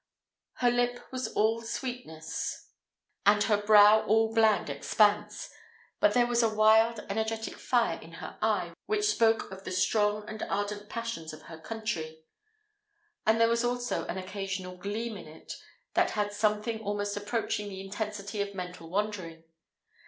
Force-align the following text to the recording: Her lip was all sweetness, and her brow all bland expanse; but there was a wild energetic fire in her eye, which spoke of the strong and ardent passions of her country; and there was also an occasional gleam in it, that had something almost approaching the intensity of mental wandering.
Her 0.53 0.71
lip 0.71 0.99
was 1.11 1.27
all 1.33 1.61
sweetness, 1.61 2.69
and 3.23 3.43
her 3.43 3.57
brow 3.57 4.03
all 4.07 4.33
bland 4.33 4.67
expanse; 4.67 5.51
but 5.99 6.15
there 6.15 6.25
was 6.25 6.41
a 6.41 6.49
wild 6.49 7.01
energetic 7.07 7.59
fire 7.59 7.99
in 7.99 8.13
her 8.13 8.35
eye, 8.41 8.73
which 8.87 9.05
spoke 9.05 9.51
of 9.51 9.63
the 9.63 9.71
strong 9.71 10.27
and 10.27 10.41
ardent 10.49 10.89
passions 10.89 11.33
of 11.33 11.43
her 11.43 11.59
country; 11.59 12.23
and 13.27 13.39
there 13.39 13.47
was 13.47 13.63
also 13.63 14.07
an 14.07 14.17
occasional 14.17 14.75
gleam 14.75 15.15
in 15.17 15.27
it, 15.27 15.53
that 15.93 16.09
had 16.17 16.33
something 16.33 16.79
almost 16.81 17.15
approaching 17.15 17.69
the 17.69 17.81
intensity 17.85 18.41
of 18.41 18.55
mental 18.55 18.89
wandering. 18.89 19.43